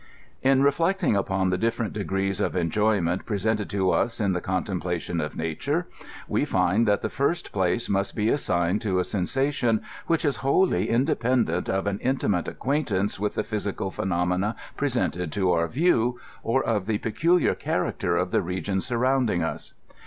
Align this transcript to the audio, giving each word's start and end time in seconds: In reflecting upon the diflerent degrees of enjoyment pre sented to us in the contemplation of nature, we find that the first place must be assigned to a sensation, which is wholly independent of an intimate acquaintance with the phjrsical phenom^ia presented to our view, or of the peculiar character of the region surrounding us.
In 0.41 0.63
reflecting 0.63 1.15
upon 1.15 1.51
the 1.51 1.59
diflerent 1.59 1.93
degrees 1.93 2.41
of 2.41 2.55
enjoyment 2.55 3.23
pre 3.27 3.37
sented 3.37 3.69
to 3.69 3.91
us 3.91 4.19
in 4.19 4.33
the 4.33 4.41
contemplation 4.41 5.21
of 5.21 5.35
nature, 5.35 5.85
we 6.27 6.43
find 6.43 6.87
that 6.87 7.03
the 7.03 7.07
first 7.07 7.51
place 7.51 7.87
must 7.87 8.15
be 8.15 8.29
assigned 8.31 8.81
to 8.81 8.97
a 8.97 9.03
sensation, 9.03 9.83
which 10.07 10.25
is 10.25 10.37
wholly 10.37 10.89
independent 10.89 11.69
of 11.69 11.85
an 11.85 11.99
intimate 11.99 12.47
acquaintance 12.47 13.19
with 13.19 13.35
the 13.35 13.43
phjrsical 13.43 13.93
phenom^ia 13.93 14.55
presented 14.75 15.31
to 15.33 15.51
our 15.51 15.67
view, 15.67 16.19
or 16.41 16.63
of 16.63 16.87
the 16.87 16.97
peculiar 16.97 17.53
character 17.53 18.17
of 18.17 18.31
the 18.31 18.41
region 18.41 18.81
surrounding 18.81 19.43
us. 19.43 19.75